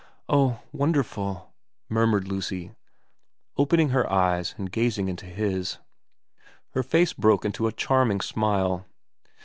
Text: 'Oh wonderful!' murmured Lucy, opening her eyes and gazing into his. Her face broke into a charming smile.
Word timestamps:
'Oh 0.27 0.61
wonderful!' 0.71 1.53
murmured 1.87 2.27
Lucy, 2.27 2.71
opening 3.55 3.89
her 3.89 4.11
eyes 4.11 4.55
and 4.57 4.71
gazing 4.71 5.07
into 5.09 5.27
his. 5.27 5.77
Her 6.71 6.81
face 6.81 7.13
broke 7.13 7.45
into 7.45 7.67
a 7.67 7.71
charming 7.71 8.21
smile. 8.21 8.87